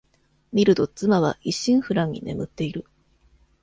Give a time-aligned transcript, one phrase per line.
[0.51, 2.85] みると、妻は一心不乱に眠っている。